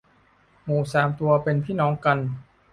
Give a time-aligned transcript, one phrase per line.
[0.63, 2.17] หมูสามตัว เป็นพี่น้องกัน